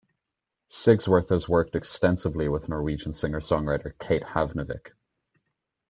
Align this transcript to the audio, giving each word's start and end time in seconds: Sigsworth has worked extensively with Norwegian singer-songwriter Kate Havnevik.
Sigsworth 0.67 1.29
has 1.29 1.47
worked 1.47 1.75
extensively 1.75 2.49
with 2.49 2.67
Norwegian 2.67 3.13
singer-songwriter 3.13 3.99
Kate 3.99 4.23
Havnevik. 4.23 4.93